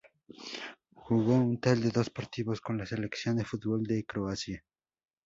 Jugó 0.95 1.35
un 1.35 1.59
total 1.59 1.83
de 1.83 1.91
dos 1.91 2.09
partidos 2.09 2.59
con 2.59 2.75
la 2.75 2.87
selección 2.87 3.37
de 3.37 3.45
fútbol 3.45 3.83
de 3.83 4.03
Croacia. 4.03 4.65